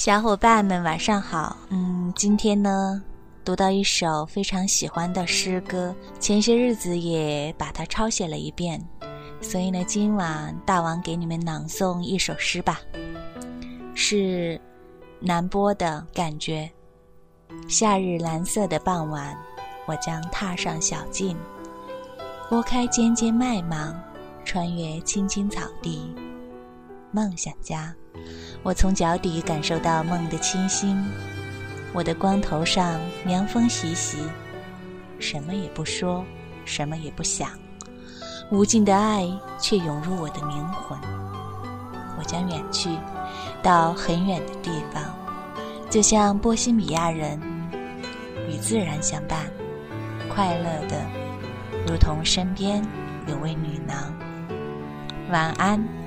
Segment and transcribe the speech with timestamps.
[0.00, 3.00] 小伙伴们晚上好，嗯，今天呢，
[3.44, 8.82] 读到一首非常喜欢的诗歌，前些日子也把它抄写了一遍，
[9.40, 12.80] 所以呢，今晚大王给你们朗诵一首诗吧，
[13.94, 14.60] 是
[15.20, 16.68] 南波的感觉。
[17.68, 19.36] 夏日蓝色的傍晚，
[19.86, 21.36] 我将踏上小径，
[22.48, 23.94] 拨开尖尖麦芒，
[24.44, 26.12] 穿越青青草地，
[27.12, 27.94] 梦想家。
[28.62, 31.00] 我从脚底感受到梦的清新，
[31.92, 34.18] 我的光头上凉风习习，
[35.18, 36.24] 什么也不说，
[36.64, 37.50] 什么也不想，
[38.50, 39.28] 无尽的爱
[39.58, 40.98] 却涌入我的灵魂。
[42.18, 42.90] 我将远去，
[43.62, 45.02] 到很远的地方，
[45.90, 47.40] 就像波西米亚人，
[48.48, 49.50] 与自然相伴，
[50.32, 51.04] 快乐的，
[51.86, 52.82] 如同身边
[53.26, 54.14] 有位女郎。
[55.30, 56.01] 晚安。